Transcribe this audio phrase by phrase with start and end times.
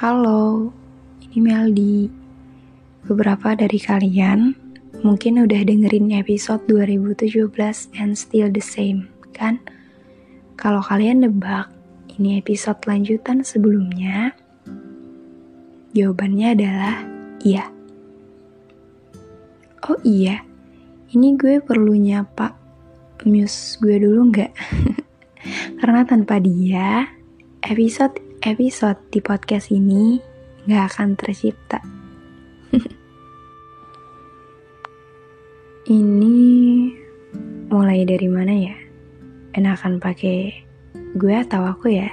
[0.00, 0.72] Halo,
[1.20, 2.08] ini Meldi.
[3.04, 4.56] Beberapa dari kalian
[5.04, 7.36] mungkin udah dengerin episode 2017
[8.00, 9.60] and still the same, kan?
[10.56, 11.68] Kalau kalian nebak,
[12.16, 14.32] ini episode lanjutan sebelumnya,
[15.92, 17.04] jawabannya adalah
[17.44, 17.68] iya.
[19.84, 20.40] Oh iya,
[21.12, 22.56] ini gue perlu nyapa
[23.28, 24.52] muse gue dulu nggak?
[25.84, 27.04] Karena tanpa dia,
[27.60, 30.16] episode episode di podcast ini
[30.64, 31.76] gak akan tercipta.
[36.00, 36.40] ini
[37.68, 38.72] mulai dari mana ya?
[39.52, 40.56] Enakan pakai
[41.20, 42.08] gue atau aku ya?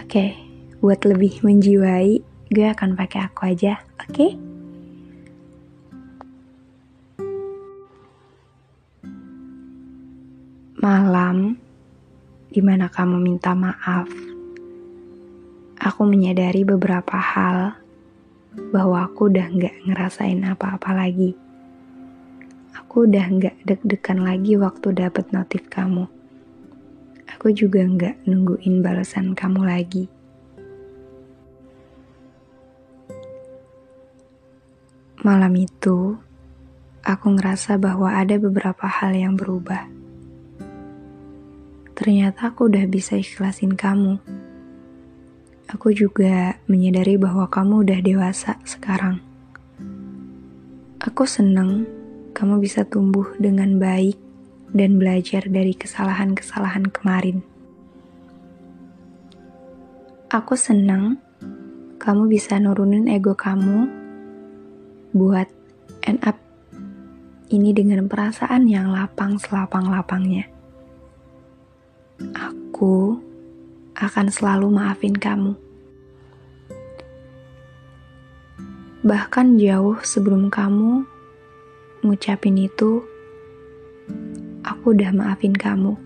[0.00, 0.30] Oke, okay,
[0.80, 4.08] buat lebih menjiwai, gue akan pakai aku aja, oke?
[4.08, 4.32] Okay?
[10.80, 11.60] Malam
[12.48, 14.31] di mana kamu minta maaf
[15.82, 17.74] aku menyadari beberapa hal
[18.70, 21.34] bahwa aku udah nggak ngerasain apa-apa lagi.
[22.78, 26.06] Aku udah nggak deg-degan lagi waktu dapet notif kamu.
[27.34, 30.06] Aku juga nggak nungguin balasan kamu lagi.
[35.26, 36.14] Malam itu,
[37.02, 39.90] aku ngerasa bahwa ada beberapa hal yang berubah.
[41.98, 44.41] Ternyata aku udah bisa ikhlasin kamu
[45.70, 49.22] aku juga menyadari bahwa kamu udah dewasa sekarang.
[51.02, 51.86] Aku senang
[52.32, 54.16] kamu bisa tumbuh dengan baik
[54.72, 57.44] dan belajar dari kesalahan-kesalahan kemarin.
[60.32, 61.20] Aku senang
[62.00, 63.84] kamu bisa nurunin ego kamu
[65.12, 65.46] buat
[66.08, 66.40] end up
[67.52, 70.48] ini dengan perasaan yang lapang selapang-lapangnya.
[72.32, 73.20] Aku
[73.96, 75.52] akan selalu maafin kamu.
[79.02, 81.02] Bahkan jauh sebelum kamu
[82.06, 83.02] ngucapin itu,
[84.62, 85.98] aku udah maafin kamu.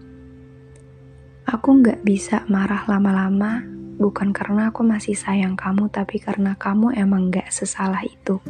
[1.46, 3.62] Aku gak bisa marah lama-lama,
[4.00, 8.40] bukan karena aku masih sayang kamu, tapi karena kamu emang gak sesalah itu.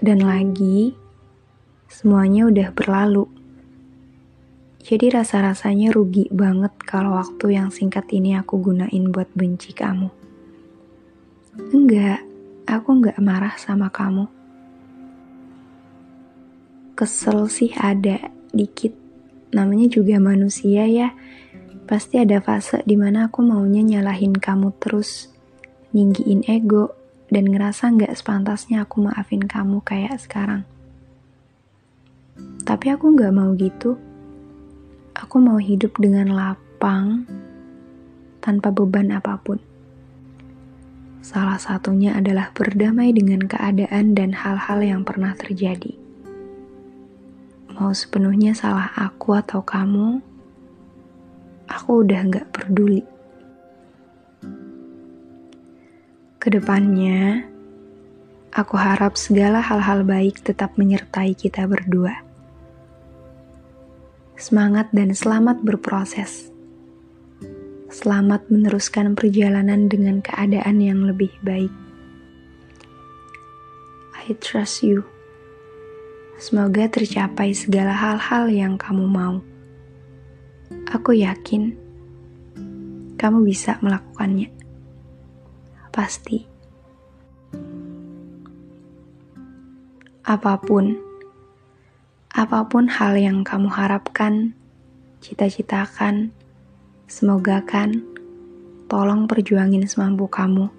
[0.00, 0.96] Dan lagi,
[1.92, 3.28] semuanya udah berlalu
[4.90, 10.10] jadi rasa-rasanya rugi banget kalau waktu yang singkat ini aku gunain buat benci kamu.
[11.70, 12.26] Enggak,
[12.66, 14.26] aku enggak marah sama kamu.
[16.98, 18.90] Kesel sih ada, dikit.
[19.54, 21.14] Namanya juga manusia ya.
[21.86, 25.30] Pasti ada fase di mana aku maunya nyalahin kamu terus.
[25.94, 26.98] Ninggiin ego,
[27.30, 30.66] dan ngerasa nggak sepantasnya aku maafin kamu kayak sekarang.
[32.66, 34.09] Tapi aku nggak mau gitu
[35.20, 37.28] Aku mau hidup dengan lapang
[38.40, 39.60] tanpa beban apa pun.
[41.20, 45.92] Salah satunya adalah berdamai dengan keadaan dan hal-hal yang pernah terjadi.
[47.76, 50.24] Mau sepenuhnya salah aku atau kamu,
[51.68, 53.04] aku udah gak peduli.
[56.40, 57.44] Ke depannya,
[58.56, 62.29] aku harap segala hal-hal baik tetap menyertai kita berdua
[64.40, 66.48] semangat dan selamat berproses.
[67.92, 71.68] Selamat meneruskan perjalanan dengan keadaan yang lebih baik.
[74.16, 75.04] I trust you.
[76.40, 79.44] Semoga tercapai segala hal-hal yang kamu mau.
[80.88, 81.76] Aku yakin
[83.20, 84.48] kamu bisa melakukannya.
[85.92, 86.48] Pasti.
[90.24, 91.09] Apa pun
[92.40, 94.56] apa pun hal yang kamu harapkan,
[95.20, 96.32] cita-citakan,
[97.04, 98.00] semoga kan,
[98.88, 100.72] tolong perjuangin semampu kamu.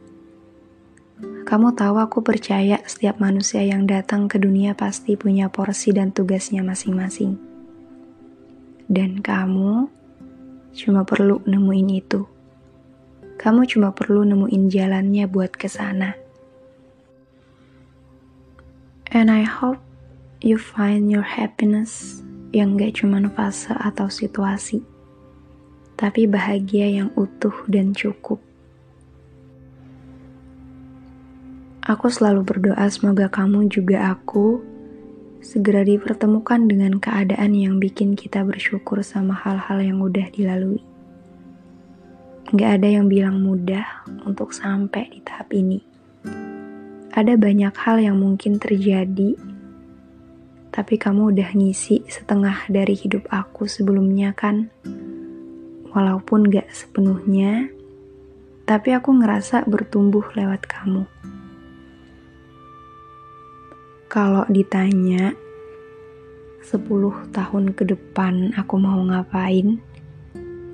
[1.45, 6.65] Kamu tahu aku percaya setiap manusia yang datang ke dunia pasti punya porsi dan tugasnya
[6.65, 7.37] masing-masing.
[8.89, 9.85] Dan kamu
[10.73, 12.25] cuma perlu nemuin itu.
[13.37, 16.17] Kamu cuma perlu nemuin jalannya buat ke sana.
[19.13, 19.90] And I hope
[20.41, 24.81] you find your happiness yang gak cuma fase atau situasi,
[25.93, 28.41] tapi bahagia yang utuh dan cukup.
[31.85, 34.61] Aku selalu berdoa semoga kamu juga aku
[35.41, 40.81] segera dipertemukan dengan keadaan yang bikin kita bersyukur sama hal-hal yang udah dilalui.
[42.49, 45.81] Gak ada yang bilang mudah untuk sampai di tahap ini.
[47.13, 49.50] Ada banyak hal yang mungkin terjadi
[50.71, 54.71] tapi kamu udah ngisi setengah dari hidup aku sebelumnya kan?
[55.91, 57.67] Walaupun gak sepenuhnya,
[58.63, 61.03] tapi aku ngerasa bertumbuh lewat kamu.
[64.07, 65.35] Kalau ditanya
[66.63, 69.79] 10 tahun ke depan aku mau ngapain?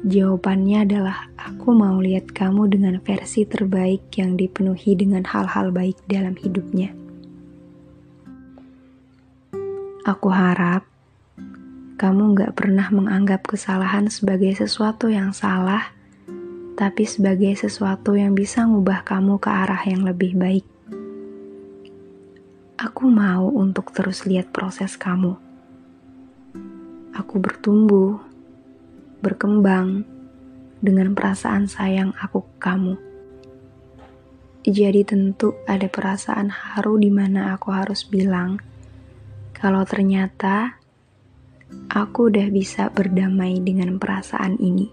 [0.06, 6.38] Jawabannya adalah aku mau lihat kamu dengan versi terbaik yang dipenuhi dengan hal-hal baik dalam
[6.38, 6.97] hidupnya.
[10.07, 10.88] Aku harap
[12.00, 15.92] kamu gak pernah menganggap kesalahan sebagai sesuatu yang salah,
[16.80, 20.63] tapi sebagai sesuatu yang bisa ngubah kamu ke arah yang lebih baik.
[22.80, 25.36] Aku mau untuk terus lihat proses kamu.
[27.12, 28.15] Aku bertumbuh,
[29.19, 30.07] berkembang
[30.80, 32.95] dengan perasaan sayang aku ke kamu.
[34.63, 38.63] Jadi tentu ada perasaan haru di mana aku harus bilang
[39.57, 40.77] kalau ternyata
[41.89, 44.86] aku udah bisa berdamai dengan perasaan ini.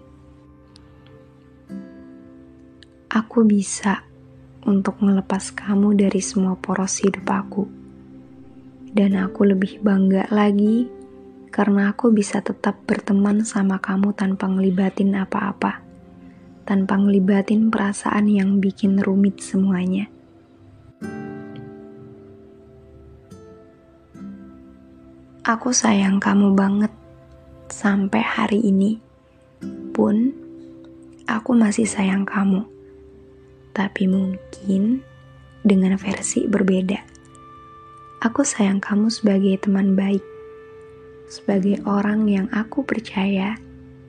[3.13, 4.01] Aku bisa
[4.65, 7.69] untuk melepas kamu dari semua poros hidup aku.
[8.89, 10.89] Dan aku lebih bangga lagi
[11.53, 15.85] karena aku bisa tetap berteman sama kamu tanpa ngelibatin apa-apa.
[16.65, 20.14] Tanpa ngelibatin perasaan yang bikin rumit semuanya.
[25.45, 26.89] Aku sayang kamu banget
[27.69, 28.97] sampai hari ini.
[29.93, 30.33] Pun
[31.29, 32.65] aku masih sayang kamu.
[33.69, 35.05] Tapi mungkin
[35.61, 36.97] dengan versi berbeda.
[38.25, 40.25] Aku sayang kamu sebagai teman baik.
[41.29, 43.53] Sebagai orang yang aku percaya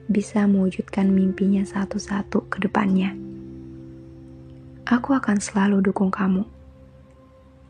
[0.08, 3.12] bisa mewujudkan mimpinya satu-satu ke depannya.
[4.88, 6.48] Aku akan selalu dukung kamu.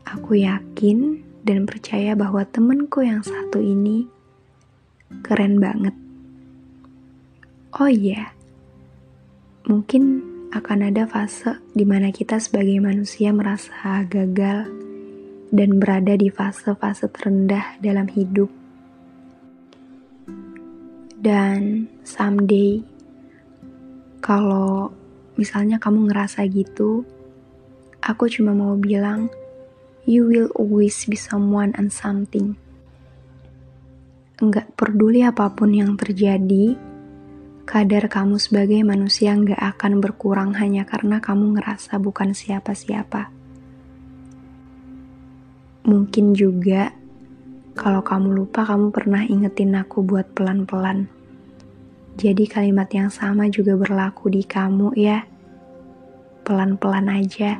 [0.07, 4.03] Aku yakin dan percaya bahwa temenku yang satu ini
[5.23, 5.95] keren banget.
[7.79, 8.35] Oh iya,
[9.63, 10.19] mungkin
[10.51, 14.67] akan ada fase di mana kita sebagai manusia merasa gagal
[15.51, 18.51] dan berada di fase-fase terendah dalam hidup.
[21.17, 22.83] Dan someday,
[24.19, 24.91] kalau
[25.39, 27.07] misalnya kamu ngerasa gitu,
[28.03, 29.31] aku cuma mau bilang,
[30.07, 32.55] you will always be someone and something.
[34.39, 36.79] Enggak peduli apa pun yang terjadi,
[37.67, 43.35] kadar kamu sebagai manusia enggak akan berkurang hanya karena kamu ngerasa bukan siapa-siapa.
[45.83, 46.95] Mungkin juga
[47.75, 51.11] kalau kamu lupa kamu pernah ingetin aku buat pelan-pelan.
[52.15, 55.27] Jadi kalimat yang sama juga berlaku di kamu ya.
[56.47, 57.59] Pelan-pelan aja,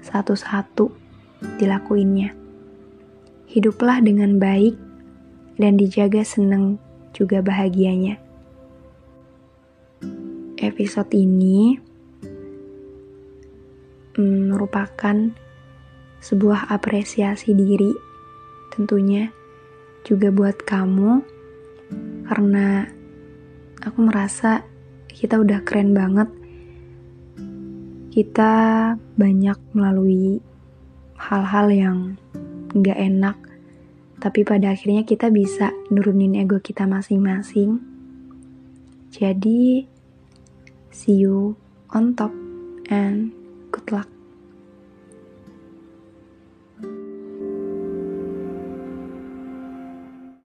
[0.00, 1.01] satu-satu
[1.62, 2.34] dilakuinnya.
[3.46, 4.74] Hiduplah dengan baik
[5.62, 6.82] dan dijaga seneng
[7.14, 8.18] juga bahagianya.
[10.58, 11.78] Episode ini
[14.18, 15.16] mm, merupakan
[16.22, 17.94] sebuah apresiasi diri
[18.74, 19.30] tentunya
[20.02, 21.22] juga buat kamu
[22.26, 22.86] karena
[23.82, 24.62] aku merasa
[25.10, 26.30] kita udah keren banget
[28.14, 28.54] kita
[29.18, 30.40] banyak melalui
[31.22, 31.98] hal-hal yang
[32.74, 33.38] nggak enak,
[34.18, 37.78] tapi pada akhirnya kita bisa nurunin ego kita masing-masing.
[39.12, 39.86] Jadi,
[40.90, 41.54] see you
[41.94, 42.32] on top
[42.90, 43.41] and